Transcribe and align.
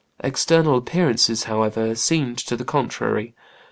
External 0.23 0.77
appearances, 0.79 1.43
however, 1.43 1.93
seemed 1.93 2.35
to 2.39 2.55
the 2.57 2.65
contrary. 2.65 3.35